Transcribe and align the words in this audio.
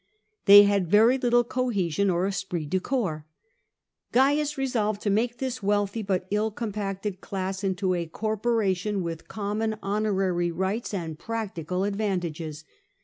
They 0.45 0.63
had 0.63 0.89
very 0.89 1.19
little 1.19 1.43
cohesion 1.43 2.09
or 2.09 2.25
es'^rit 2.27 2.71
de 2.71 2.79
cor; 2.79 3.27
ps. 4.11 4.15
Cains 4.17 4.57
resolved 4.57 4.99
to 5.03 5.11
make 5.11 5.37
this 5.37 5.61
wealthy 5.61 6.01
but 6.01 6.25
ill 6.31 6.49
compacted 6.49 7.21
class 7.21 7.63
into 7.63 7.93
a 7.93 8.07
corporation 8.07 9.03
with 9.03 9.27
common 9.27 9.77
honorary 9.83 10.49
rights 10.51 10.91
and 10.91 11.19
practical 11.19 11.83
advantages. 11.83 12.63